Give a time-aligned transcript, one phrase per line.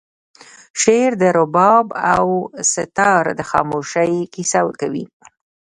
[0.81, 2.25] شعر د رباب او
[2.73, 5.05] سیتار د خاموشۍ کیسه کوي